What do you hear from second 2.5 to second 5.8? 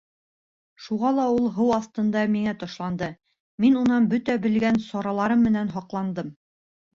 ташланды, мин унан бөтә белгән сараларым менән